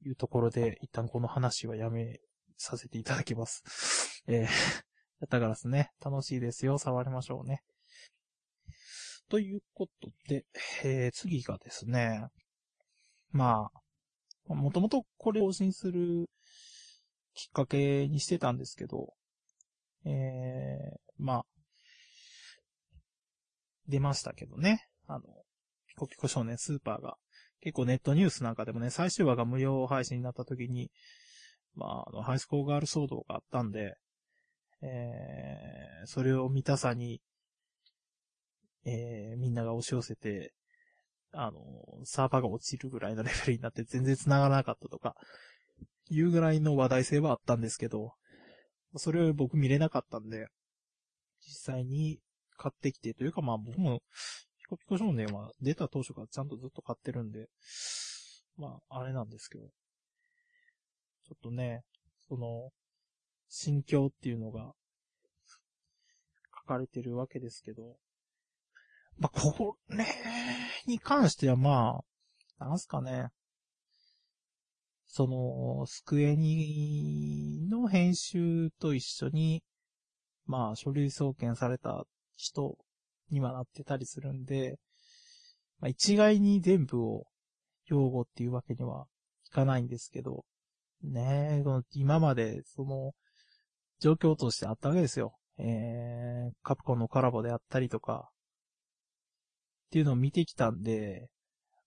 [0.05, 2.19] いうところで、一旦この話はやめ
[2.57, 4.23] させていただきます。
[4.27, 4.45] えー、
[5.19, 7.63] やったガラスね、楽しいですよ、触りましょうね。
[9.29, 10.45] ということで、
[10.83, 12.27] えー、次がですね、
[13.31, 13.71] ま
[14.47, 16.29] あ、もともとこれを更新する
[17.33, 19.13] きっかけにしてたんですけど、
[20.05, 21.45] えー、まあ、
[23.87, 24.87] 出ましたけどね。
[25.07, 25.21] あの、
[25.87, 27.17] ピコピコ少年スーパーが、
[27.61, 30.91] 結構ネットニュースなんかでもね、最終話が無料配信になった時に、
[31.77, 33.95] まあ、あの、ハイスコーガール騒動があったんで、
[34.81, 37.21] えー、それを見たさに、
[38.85, 40.53] えー、みんなが押し寄せて、
[41.31, 41.61] あの、
[42.03, 45.15] サーバーが落ちるぐらいのレベルになって全然繋がらなかったとか、
[46.09, 48.13] いうぐらいの話題性はあったんですけど、
[48.95, 50.47] それを僕見れなかったんで、
[51.41, 52.19] 実際に
[52.57, 54.01] 買ってきてというかまあ僕も、
[54.57, 57.47] ピコピコ少年は出た当初からちゃんとずっと買ってるんで、
[58.57, 59.65] まあ、あれなんですけど、
[61.27, 61.83] ちょっとね、
[62.29, 62.71] その、
[63.49, 64.73] 心境っていうのが、
[66.61, 67.97] 書かれてるわけですけど、
[69.19, 70.05] まあ、これ
[70.85, 72.01] に関してはま
[72.59, 73.27] あ、なんすかね、
[75.05, 79.63] その、スクエニの編集と一緒に、
[80.45, 82.77] まあ、書類送検された人
[83.31, 84.79] にはなってたりするんで、
[85.79, 87.25] まあ、一概に全部を
[87.87, 89.07] 擁護っていうわけには
[89.45, 90.45] いかないんですけど、
[91.03, 93.13] ねえ、この今まで、その、
[93.99, 95.35] 状況としてあったわけですよ。
[95.57, 98.29] えー、カプコンのコラボであったりとか、
[99.87, 101.29] っていうのを見てきたんで、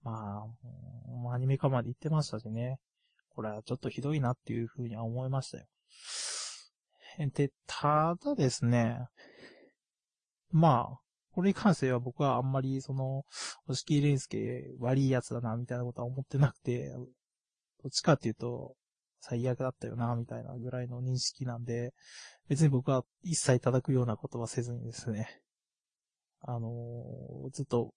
[0.02, 0.44] ま
[1.28, 2.78] あ、アニメ化まで言ってましたしね。
[3.28, 5.64] これはちょっとひどいなっていうふうには思いましたよ。
[7.34, 9.06] で、ただですね、
[10.50, 11.00] まあ、
[11.32, 13.24] これに関しては僕はあんまりその、
[13.68, 16.90] 押切蓮介悪いやつだな、みたいなことは思ってなくて、
[17.82, 18.74] どっちかっていうと、
[19.20, 21.92] 最悪だったよな、みたいなぐらいの認識なんで、
[22.48, 25.42] 別に僕は一切いただくようなことはせずにですね、
[26.42, 27.92] あのー、ずっと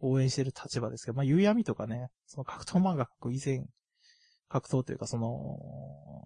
[0.00, 3.64] 応援してる立場ですけど、まあ、夕闇とかね、その格闘漫画描く以前
[4.48, 5.58] 格闘というかその、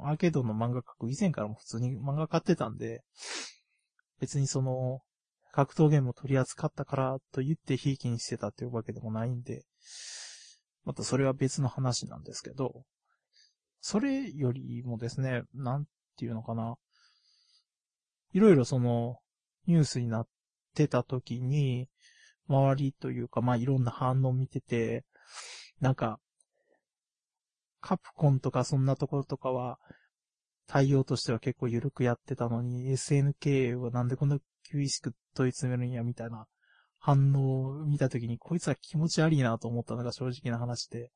[0.07, 3.03] アーケードの漫画描く以前からも普通に漫画買ってたんで、
[4.21, 5.01] 別にその、
[5.53, 9.65] 格闘ゲームを取り扱ったからと言ってひいきにしてたっていうわけでもないんで、
[10.85, 12.83] またそれは別の話なんですけど、
[13.81, 15.87] それよりもですね、なん
[16.17, 16.77] ていうのかな。
[18.33, 19.19] いろいろその、
[19.67, 20.29] ニュースになっ
[20.75, 21.89] てた時に、
[22.49, 25.05] 周りというか、まあいろんな反応を見てて、
[25.81, 26.19] なんか、
[27.81, 29.79] カプコンとかそんなところとかは、
[30.67, 34.39] 対応としては結構緩くやってたのに、SNK はなんでこんな
[34.71, 36.47] 厳しく問い詰めるんや、みたいな
[36.99, 41.11] 反応を見たときに、こいつは気持ち悪いなと思ったのが正直な話で。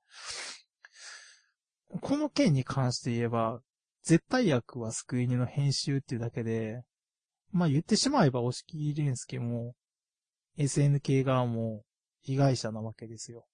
[2.00, 3.60] この件に関して言えば、
[4.02, 6.82] 絶対役は救いにの編集っていうだけで、
[7.52, 9.74] まあ言ってしまえば、押木蓮介も、
[10.58, 11.82] SNK 側も
[12.22, 13.46] 被害者なわけですよ。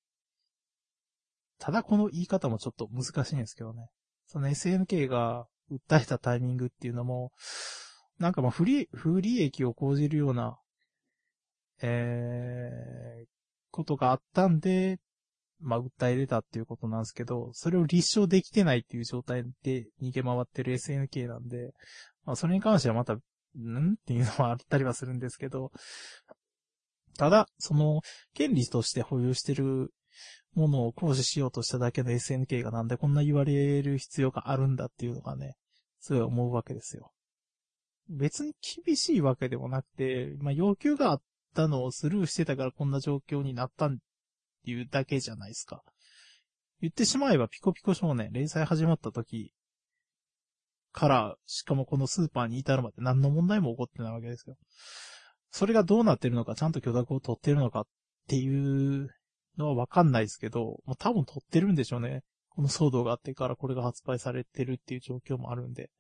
[1.59, 3.89] ただこの言い方もちょっと難しいんですけどね。
[4.27, 7.33] その SNK が訴えたタイミングっていうのも、
[8.19, 10.59] なんかまあ不利、不利益を講じるような、
[11.83, 13.27] えー、
[13.71, 14.99] ことがあったんで、
[15.61, 21.73] まあ訴え出たっていうことなんですけど、それを立証できてないっていう状態で逃げ回ってる SNK なんで、
[22.25, 25.73] まあそれに関してはまた、んっていうのはあったりはするんですけど、
[27.17, 28.01] ただ、その、
[28.35, 29.93] 権利として保有してる
[30.55, 35.57] ものを行使しようとしただけの SNK がなんでこんな言われる必要があるんだっていうのがね、
[36.01, 37.11] すごい思うわけですよ。
[38.09, 41.23] 別に厳しいわけでもなくて、まあ要求があっ
[41.55, 43.99] たのをスルーしてたからこんな状況になったん
[44.69, 45.83] っていうだけじゃないですか。
[46.83, 49.53] 言ってしまえばピコピコ少年連載始まった時
[50.93, 54.57] から、しかもこのスーパーに至るまで何の問題も起こってないわけですよ。
[55.51, 57.85] それがどうなってるのか、ちゃんと許諾を取ってるのかっ
[58.29, 59.09] ていう
[59.57, 62.23] のはわかんないですけど、もう多分取ってるんでしょうね。
[62.51, 65.91] この騒動があってからこれが発売されてるっていう状況もあるんで。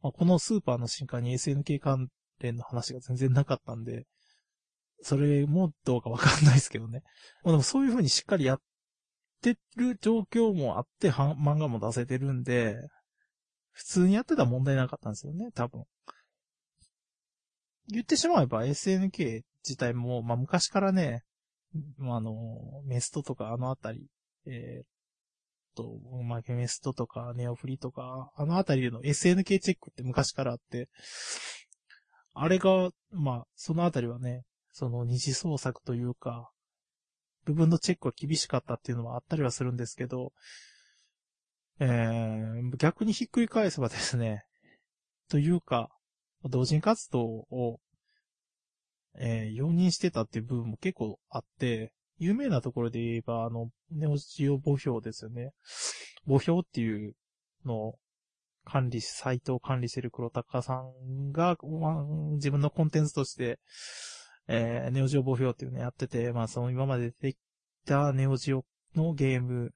[0.00, 2.08] まあ、このスーパーの進化に SNK 関
[2.40, 4.06] 連の話が全然なかったんで、
[5.02, 7.02] それもどうかわかんないですけどね。
[7.44, 8.62] まあ、でもそういう風にしっかりやっ
[9.42, 12.76] てる状況もあって、漫画も出せてるんで、
[13.72, 15.84] 普通にやってたら問題なかったんですよね、多分。
[17.88, 21.24] 言ってしまえば SNK 自体も、まあ、昔からね、
[22.00, 24.06] あの、メストとかあのあたり、
[24.46, 24.86] えー、っ
[25.74, 30.88] と、まあ、メストとかネオフリとか、あのあたりでの SNK チェックって昔からあって、
[32.34, 34.42] あれが、まあ、そのあたりはね、
[34.78, 36.50] その二次創作というか、
[37.46, 40.34] 部分のチェックは厳しかったっていうのはあったりはするんですけど、
[41.80, 44.44] えー、逆にひっくり返せばですね、
[45.30, 45.88] というか、
[46.44, 47.80] 同人活動を、
[49.14, 55.54] えー、容認してたっていう部分も結構あって、有名なところで言えば、あの、ネオジオ墓標ですよね。
[56.26, 57.16] 墓標っていう
[57.64, 57.98] のを
[58.66, 61.56] 管理し、サイトを管理してる黒高さんが、
[62.32, 63.58] 自分のコンテンツとして、
[64.48, 67.36] えー、ネオジオ墓標っていうのやってて、まあ、その今まで出てき
[67.86, 69.72] たネオジオのゲーム、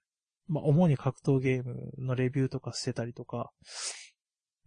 [0.49, 3.51] まあ、主に格闘ゲームのレビューとかしてたりとか、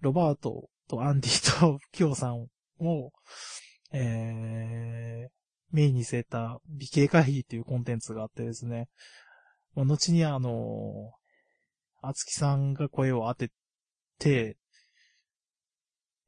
[0.02, 2.48] ロバートとアンディとキョウさん
[2.80, 3.12] を、
[3.94, 5.30] えー、
[5.72, 8.90] メインに据えた美形会議っていうコンテンツがあってですね、
[9.76, 11.12] まあ、後にあの、
[12.02, 13.52] あつきさんが声を当て
[14.20, 14.58] て、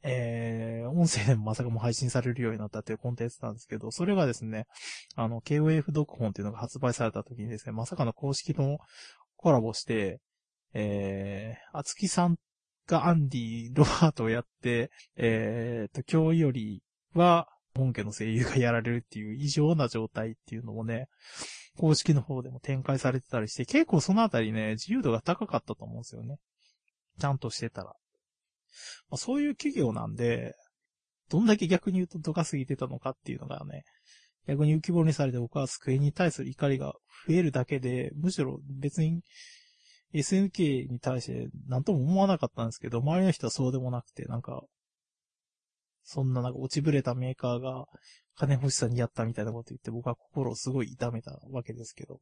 [0.08, 4.68] えー、音声でもまさかも配信されるようになったっていうコンテンツなんですけど、それがですね、
[5.16, 8.78] あの、KOF 読本っていうのが発売された時にですね、まさかの公式の
[9.36, 10.20] コラボして、
[10.74, 12.36] えー、あつきさん
[12.88, 16.84] がアンディ、ロバートをやって、えーと、今日より
[17.16, 21.08] は、本家の声優がやられるっていう異常な状態っていうのもね、
[21.78, 26.38] 公式の方でも展開されてたりして、結構そのあたりね、自由度が高かったと思うんですよね。
[27.20, 27.94] ちゃんとしてたら。
[29.10, 30.56] まあ、そういう企業なんで、
[31.30, 33.84] どんだけ逆に言うと度が過ぎてたのかっていうのがね、
[34.48, 36.94] 逆に浮き彫りにされて僕は救いに対する怒りが
[37.28, 39.22] 増えるだけで、むしろ別に
[40.14, 44.64] SNK に対して何とも思わなかったんですけど、周りの人はそうでもなくて、なんか、
[46.04, 47.86] そんななんか落ちぶれたメーカーが
[48.36, 52.20] 金欲しさにやったみたいなこと言って僕は心をすごい痛めたわけですけど。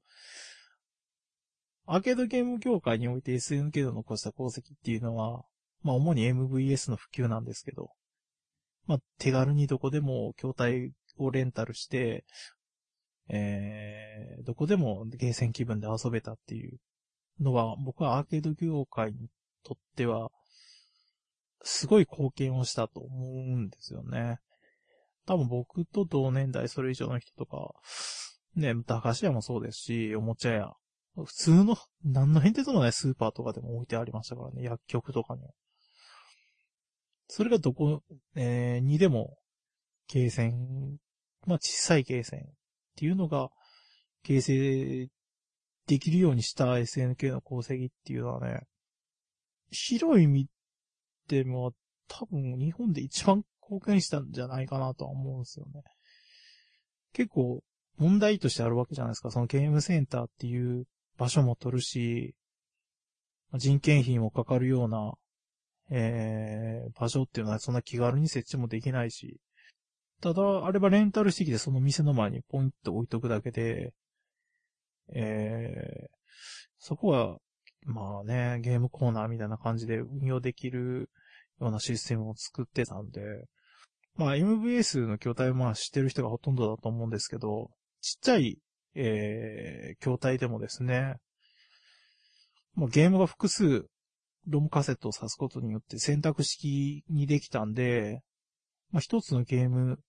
[1.85, 5.43] アーケードゲーム業界において SNK の残した功績っていうのは、
[5.83, 7.91] まあ主に MVS の普及なんですけど、
[8.87, 12.25] まあ手軽にどこでも筐体をレンタルして、
[13.29, 16.79] えー、どこでもゲーセン気分で遊べたっていう
[17.39, 19.29] のは、僕はアーケード業界に
[19.63, 20.29] とっては、
[21.63, 24.39] すごい貢献をしたと思うんですよね。
[25.25, 27.73] 多分僕と同年代それ以上の人とか、
[28.55, 30.73] ね、高橋屋もそうですし、おもちゃ屋
[31.15, 35.51] 普通の、何の変哲もないスーパーとかでも置いてありましたからね、薬局とかには。
[37.27, 38.03] それがどこ、
[38.35, 39.37] えー、にでも、
[40.07, 40.97] ゲーセン、
[41.45, 42.43] まあ小さいゲーセンっ
[42.95, 43.49] ていうのが、
[44.23, 45.09] 形成
[45.87, 48.61] できるようにした SNK の功績っていうのはね、
[49.69, 50.47] 広い意味
[51.27, 51.73] でも
[52.07, 55.81] 多分日本で一番貢献したんじゃないかなとは思うんですよね。
[57.13, 57.63] 結構
[57.97, 59.31] 問題としてあるわけじゃないですか。
[59.31, 60.85] そのゲームセンターっていう
[61.17, 62.35] 場所も取るし、
[63.53, 65.13] 人件費もかかるような、
[65.89, 69.39] えー、場所っていうのはそんな気軽に設置もできないし、
[70.21, 73.93] ただ、あればレンタルしてきてその店の前にポイント置いとくだけで、
[75.13, 76.07] えー、
[76.79, 77.37] そこは、
[77.85, 81.09] まあね、ゲームコーナーみたいな感じで運用できる
[81.59, 83.21] ようなシステムを作ってたんで、
[84.15, 87.69] まあ MVS の筐体はまあ知ってる人がほとんどだと思うんですけど、
[88.01, 88.57] ちっちゃい、
[88.95, 91.15] えー、筐体でもですね、
[92.75, 93.85] まあ、ゲームが複数
[94.47, 98.21] ロムカセットを挿すことによって選択式にできたんで、
[98.91, 99.99] まあ、一つのゲーム、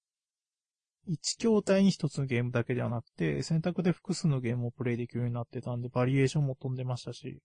[1.07, 7.40] 一筐体に一つのゲームだけではなくて、選択で複数のゲームをプレイできるようになってたんで、バリエーションも飛んでましたし、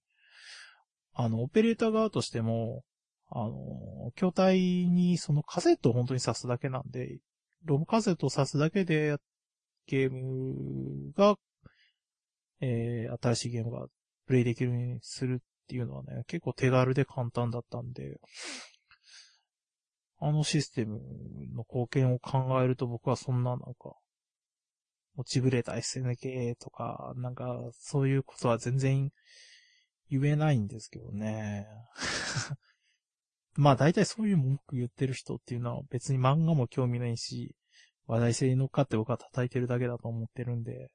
[1.14, 2.84] あの、オペレーター側としても、
[3.30, 7.20] あの、筐体にそのカセットを本当に挿すだけなんで、
[7.66, 9.18] ロムカセットを挿すだけで
[9.86, 11.36] ゲームが、
[12.62, 13.88] えー、新しいゲームが
[14.28, 18.20] プレイできるようにするっていうのはね、結構手軽で簡単だったんで、
[20.18, 21.00] あのシステム
[21.54, 23.94] の貢献を考えると僕はそんななんか、
[25.16, 29.12] 落ちぶれた SNK とか、なんか、そういうことは全然
[30.10, 31.68] 言えないんですけどね。
[33.54, 37.56] まあ大体そういう文句言ってる人っていうのは別に漫画も興味ないし、
[38.08, 40.90] 話題性に乗っかって僕は叩いてるだけだと思ってるんで、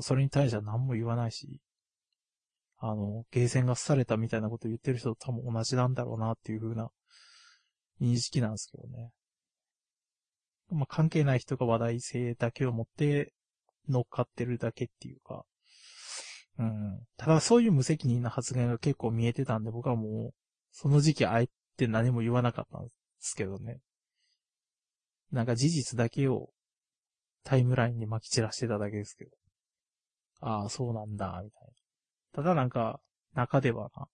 [0.00, 1.60] それに対しては何も言わないし、
[2.80, 6.90] あの、ゲーセンがされたみたいなこと言ってる人と多分同じなんだろうなっていう風な
[8.00, 9.10] 認識なんですけどね。
[10.70, 13.32] まあ、関係ない人が話題性だけを持って
[13.88, 15.44] 乗っかってるだけっていうか、
[16.58, 17.00] うん。
[17.16, 20.34] ただそういう無責任な発言が結構見えてたんで僕はもう、
[20.72, 23.80] その時期あえて何も言わなかったんですけどね。
[25.32, 26.50] なんか事実だけを
[27.44, 29.30] タイムラインに巻き散らしてただけですけど。
[30.40, 31.79] ああ、そうなんだ、みたいな。
[32.32, 33.00] ただなんか、
[33.34, 34.08] 中ではな、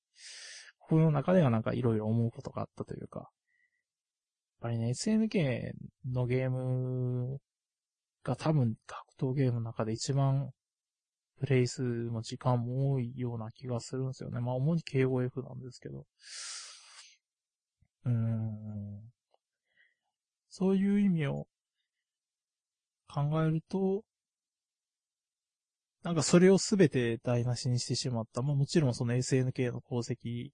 [0.79, 3.29] この中ではなんかいろいろ思うことがあったというか、やっ
[4.61, 5.73] ぱりね、SNK
[6.13, 7.39] のゲーム
[8.25, 10.51] が多分格闘ゲームの中で一番
[11.39, 14.41] プレイ数も時間も多いような気がするんですよね。
[14.41, 16.07] まあ主に KOF なんですけど。
[18.05, 19.01] うーん。
[20.49, 21.47] そういう意味を
[23.09, 24.03] 考えると、
[26.07, 28.41] なんかそれをすべて台無しにしてしまった。
[28.41, 30.51] まあもちろんその SNK の功績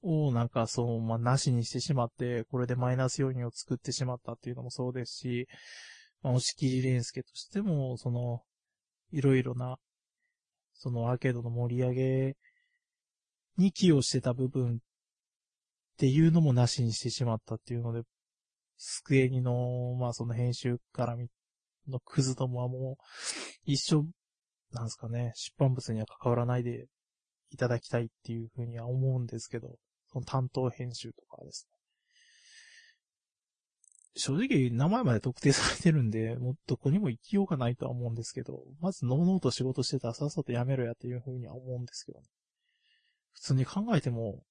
[0.00, 5.48] をなんかそう、まあなしにしてしまって、これでマイナス要因を作ってしまったっていうのもそうですし、
[6.22, 8.42] まあ押切蓮介としても、その、
[9.10, 9.76] いろいろな、
[10.74, 12.36] そのアーケードの盛り上げ
[13.56, 14.78] に寄与してた部分っ
[15.98, 18.02] ていうのもなしにしてしまったっていうので、
[18.76, 21.28] スクエニの、まあその編集から見
[21.90, 23.02] のクズどもはもう、
[23.64, 24.06] 一緒、
[24.72, 26.86] なんすかね、出版物には関わらないで
[27.50, 29.76] いただきたいっていうふうには思うんですけど、
[30.12, 31.80] その担当編集とかですね。
[34.16, 42.26] 正直、名前まで特定されてるんで、もうどこにも行きようがないとは思うんですけど、まず、のうのうと仕事してたらさっさとやめろやっていうふうには思うんですけどね。
[43.32, 44.42] 普通に考えても、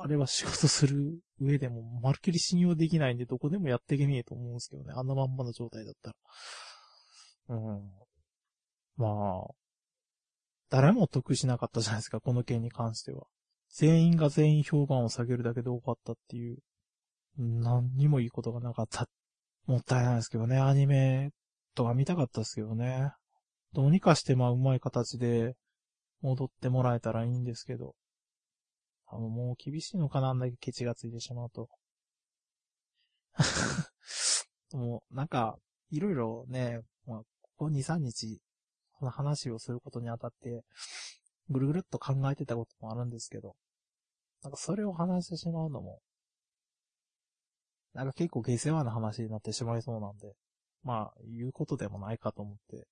[0.00, 4.92] あれは仕事する上でも、まるっきり信用できないんで、どこでもやっていけねえと思うんですけどね。
[4.94, 6.10] あんなまんまの状態だった
[7.48, 7.56] ら。
[7.56, 7.90] うん。
[8.96, 9.54] まあ、
[10.70, 13.26] 誰も得しなかったじゃないですか、この件に関しては。
[13.70, 16.58] 全員が全員評判を下げるだけで多かったっていう、
[17.36, 19.08] 何にもいいことがなかった。
[19.66, 21.30] もったいないですけどね、アニメ
[21.74, 23.12] とか見たかったですけどね。
[23.72, 25.56] どうにかしてまあうまい形で
[26.22, 27.94] 戻ってもらえたらいいんですけど。
[29.10, 31.68] 多分もう厳しいのかな、あんだけケチがついてしまうと。
[34.72, 35.58] もう、なんか、
[35.90, 38.40] いろいろね、まあ、ここ2、3日、
[38.92, 40.64] この話をすることにあたって、
[41.48, 43.56] ぐるぐるっと考えてたこともあるんですけど、
[44.42, 46.00] なんかそれを話してしまうのも、
[47.94, 50.34] なんか結構下世話な話になってしまいそうなんで、
[50.82, 52.86] まあ、言うことでもないかと思って、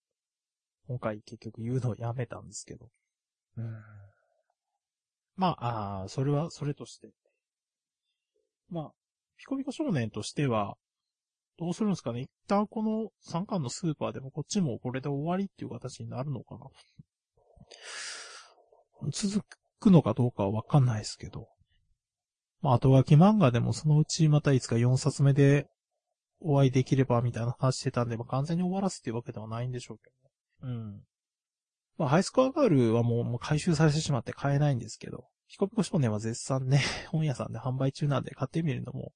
[0.89, 2.89] 今回結局言うのをやめたんですけど。
[3.57, 3.83] うん。
[5.37, 7.11] まあ、あそれは、それとして。
[8.69, 8.93] まあ、
[9.37, 10.77] ピコピコ少年としては、
[11.59, 16.67] どうするんですかね一旦この3巻のスーパーでもこっちもこれで終わりっていう形になるのかな
[19.11, 19.47] 続
[19.81, 21.49] くのかどうかはわかんないですけど。
[22.63, 25.69] まあ、後書き漫画でもそのうちまたいつか4冊目で
[26.41, 30.11] お会いできればみたいな話してたんで、まあ、完全に終わらすっていうわけではないんでしょうけ
[30.63, 30.77] どね。
[30.77, 31.01] うん。
[31.99, 36.81] まあ、ハイスコアガールはもうもう回収されてしまって買えないんですけど、ピコピコ少年は絶賛ね、
[37.11, 39.13] 本屋さんで販売中なんで買ってみるのも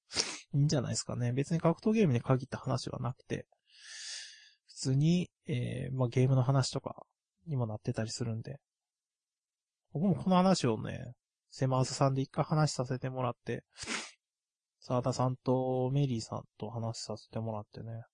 [0.53, 1.33] いいんじゃないですかね。
[1.33, 3.47] 別に格闘ゲームに限った話はなくて、
[4.67, 7.05] 普通に、えー、まあ、ゲームの話とか
[7.45, 8.59] にもなってたりするんで。
[9.93, 11.13] 僕もこの話をね、
[11.49, 13.63] セマースさんで一回話させてもらって、
[14.79, 18.05] 沢田さんとメリーさんと話させてもらってね。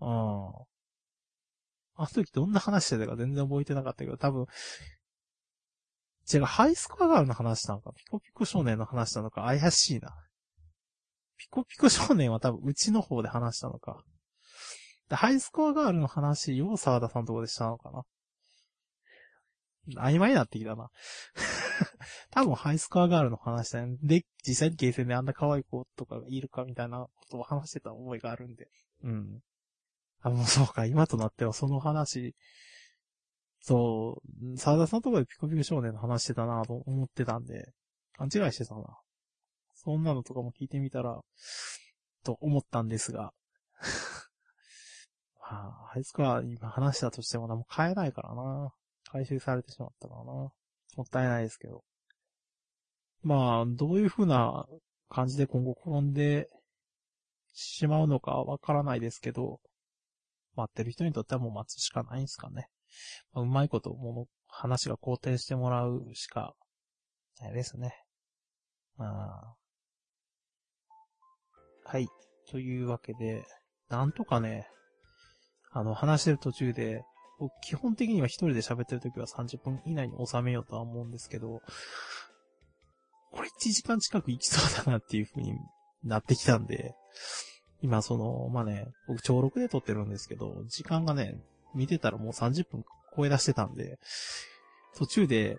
[0.00, 0.52] うん。
[1.98, 4.46] あの時どんな話してたか全然覚えてなかったけど、多分、
[6.32, 10.14] 違う、ハイスコアガールの話なのか、ピコピコ少年の話なのか、怪しいな。
[11.36, 14.04] ピコピコ少年は多分うちの方で話したのか。
[15.08, 18.04] で、ハイスコアガールの話、よう沢田さんとこでしたのかな。
[19.96, 20.90] 曖昧になってきたな。
[22.30, 23.96] 多分ハイスコアガールの話だよね。
[24.02, 28.68] で、実際にゲーセンであんな可愛い子とかがいるかみたいなことを話してた思いがあるんで。
[29.02, 29.40] うん。
[30.20, 32.34] あ、もうそうか、今となってはその話、
[33.60, 34.22] そ
[34.54, 37.72] う、沢田さんとかでピコピコ少年の話してたなと思ってたんで、
[38.16, 38.82] 勘違いしてたな。
[39.74, 41.20] そんなのとかも聞いてみたら、
[42.24, 43.32] と思ったんですが。
[45.40, 48.74] まあ、あいつか今話したとしても何も買えないからな。
[49.10, 50.32] 回収されてしまったからな。
[50.32, 50.52] も
[51.02, 51.84] ったいないですけど。
[53.22, 54.66] まあ、どういう風な
[55.08, 56.48] 感じで今後転んで
[57.54, 59.60] しまうのかわからないですけど、
[60.58, 62.68] 待ってる人にとってはもう待つしかないんですかね。
[63.32, 66.54] まあ、うまいこともの、話が肯定してもらうしか
[67.40, 67.94] ないですね。
[68.98, 69.54] あ
[71.84, 72.08] はい。
[72.50, 73.44] というわけで、
[73.88, 74.68] なんとかね、
[75.70, 77.02] あの、話してる途中で、
[77.38, 81.60] 僕基本的には一人で喋ってる時は30分以内に収めようとは思うんですけど、
[83.30, 85.54] これ1時間近く行きそうだなっていう風に
[86.02, 86.94] なってきたんで、
[87.82, 91.36] 今その、まあね、僕超録で撮ってるんですけど、時間がね、
[91.74, 92.84] 見てたらもう30分
[93.16, 93.98] 超え出してたんで、
[94.96, 95.58] 途中で、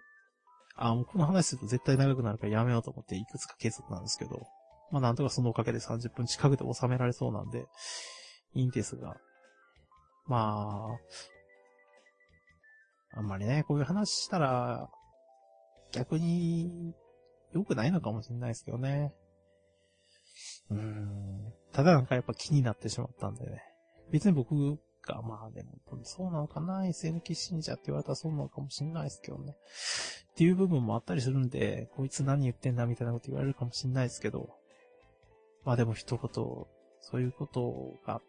[0.76, 4.47] あ、もうこの話すると絶対長くなるからやめようと思っていくつか削ったんですけど、
[4.91, 7.65] まあなんとかそのおかげで30分近くで収められそうなんで、
[8.53, 9.15] いいんですが、
[10.26, 10.97] ま
[13.13, 14.89] あ、あんまりね、こういう話したら、
[15.91, 16.93] 逆に
[17.53, 19.13] 良くないのかもしれないですけどね。
[20.71, 21.53] うん。
[21.71, 23.63] ただなんかやっぱ気になってしまったんでね。
[24.11, 29.55] 別に僕が、まあでも、そうなのかな ?SNK 信者って言われたらそうなのかもしれないですけどね。
[30.31, 34.49] っていう部分もあったりするんで、こいつ何言ってんだみたいなこと言われるかもしれないですけど。
[35.65, 36.67] まあでも一言、そ
[37.17, 38.21] ういうことがあっ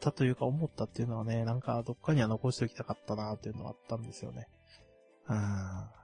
[0.00, 4.48] たというか思ったっていうのはね、なんかどっかには残しておきたかったなっていうのはあったんですよね。
[5.28, 5.99] うん。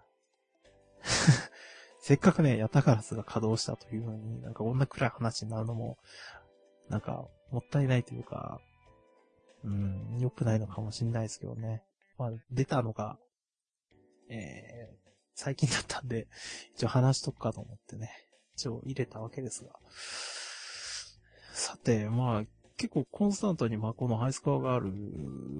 [2.06, 5.98] せっかくね、ヤタガラスが稼働したというのに、なんかこんな暗い話になるのも、
[6.88, 8.60] なんか、もったいないというか、
[9.64, 11.82] うん、良くないのかもしれないですけどね。
[12.16, 13.18] まあ、出たのが、
[14.30, 16.28] えー、最近だったんで、
[16.76, 18.12] 一応話しとくかと思ってね、
[18.54, 19.72] 一応入れたわけですが。
[21.54, 22.44] さて、まあ、
[22.76, 24.92] 結構コンスタントにまあこのハイスコアガール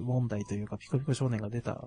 [0.01, 1.83] 問題というか、ピコピコ少年が出た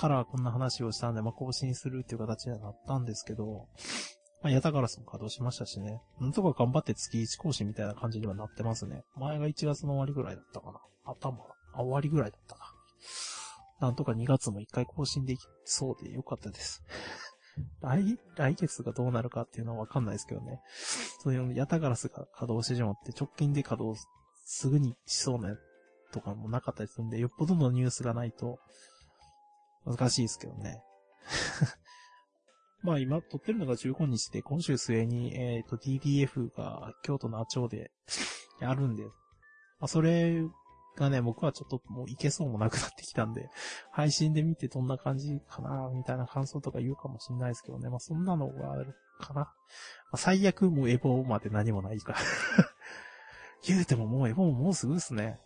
[0.00, 3.68] からこんな話をしたんで、まあ、更新するっていう形にはなったんですけど、
[4.42, 6.00] まあ、ヤタガラスも稼働しましたしね。
[6.18, 9.02] なんとか頑張って月1更新みたいな感じにはなってますね。
[9.16, 10.80] 前が1月の終わりぐらいだったかな。
[11.04, 11.36] 頭、
[11.74, 13.88] あ、終わりぐらいだったな。
[13.88, 16.82] なんとか2月も1回更新できそうでよかったです。
[17.82, 20.62] 来、来月がどうなるかっていうのはわかんないですけどね。
[21.22, 24.00] そういうヤタガラスが稼働してしまって直近で稼働
[24.46, 25.54] すぐにしそうな
[26.12, 28.58] とかもなかったりするんで、よっぽどのニュースがないと、
[29.84, 30.82] 難しいですけどね。
[32.82, 37.90] まあ今撮ってるのが15日で、今週末に、えっ、ー、と DDF が京都の阿町で
[38.60, 39.10] やるんで、ま
[39.82, 40.42] あそれ
[40.96, 43.50] がね、僕はちょっともういけそうもなくなってきたんで、
[43.92, 47.88] 配信で見てどんな感じかな、みたいな感想とか言うかもしれないですけどね。
[47.90, 49.40] まあそんなのがあるかな。
[49.40, 49.52] ま
[50.12, 52.18] あ、最悪もうエボまで何もないから
[53.62, 55.38] 言うてももうエボももうすぐですね。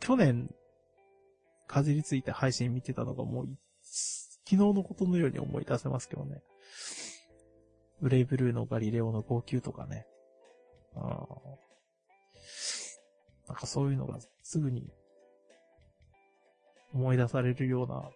[0.00, 0.52] 去年
[1.66, 3.48] かじりついて配信見てたのがもう、
[3.82, 6.42] 昨日のことのように思い出せますけどね。
[8.00, 10.06] ブレイブルーのガリレオの号泣とかね。
[10.94, 11.26] あ
[13.48, 14.90] なんかそういうのがすぐに
[16.92, 18.08] 思い出されるような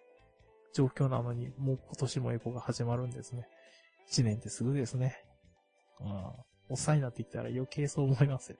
[0.73, 3.47] 状況なのに、もう今年もエコが始まるんですね。
[4.07, 5.15] 一年ってすぐですね。
[5.99, 6.07] うん。
[6.69, 8.57] おっさんになってきたら余計そう思いますよ。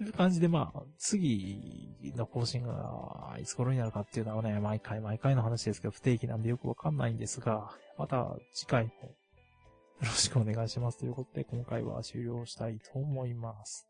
[0.00, 9.14] という感じで、まあ、次の更新がいつ頃になるかっていうのはね、毎回毎回の話ですけど、不定期なんでよくわかんないんですが、また次回もよ
[10.00, 13.89] ろしくお願いしますということで、今回は終了したいと思います。